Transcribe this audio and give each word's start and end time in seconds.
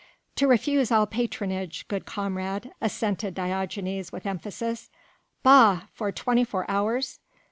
"To 0.37 0.47
refuse 0.47 0.91
all 0.91 1.05
patronage, 1.05 1.87
good 1.87 2.07
comrade," 2.07 2.71
assented 2.81 3.35
Diogenes 3.35 4.11
with 4.11 4.25
emphasis. 4.25 4.89
"Bah! 5.43 5.81
for 5.93 6.11
twenty 6.11 6.43
four 6.43 6.65
hours!..." 6.67 7.19